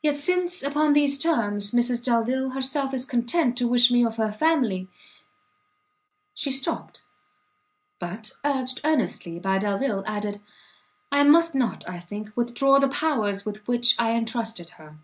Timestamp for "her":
4.16-4.30, 14.78-14.94